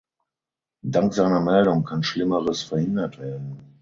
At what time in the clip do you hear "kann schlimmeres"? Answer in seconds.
1.83-2.63